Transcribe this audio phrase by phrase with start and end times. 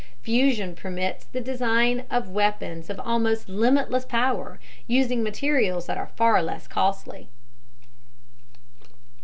[0.23, 6.41] Fusion permits the design of weapons of almost limitless power, using materials that are far
[6.41, 7.29] less costly.